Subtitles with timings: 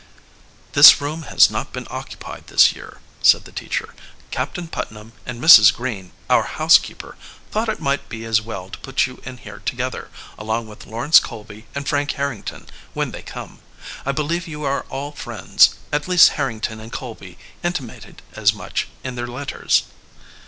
[0.73, 3.93] "This room has not been occupied this year," said the teacher.
[4.31, 5.71] "Captain Putnam and Mrs.
[5.71, 7.17] Green, our housekeeper,
[7.51, 10.09] thought it might be as well to put you in here together,
[10.39, 13.59] along with Lawrence Colby and Frank Harrington, when they come.
[14.03, 19.13] I believe you are all friends, at least Harrington and Colby intimated as much in
[19.13, 19.83] their letters."